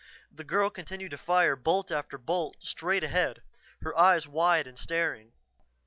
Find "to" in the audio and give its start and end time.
1.11-1.17